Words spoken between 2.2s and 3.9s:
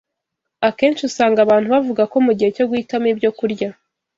mu gihe cyo guhitamo ibyokurya